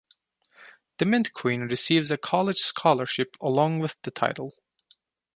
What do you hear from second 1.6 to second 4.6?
receives a college scholarship along with the title.